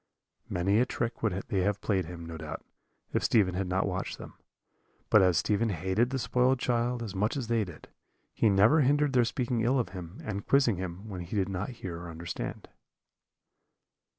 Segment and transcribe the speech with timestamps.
[0.49, 2.65] "Many a trick would they have played him, no doubt,
[3.13, 4.33] if Stephen had not watched them.
[5.11, 7.87] But as Stephen hated the spoiled child as much as they did,
[8.33, 11.69] he never hindered their speaking ill of him, and quizzing him, when he did not
[11.69, 12.67] hear or understand.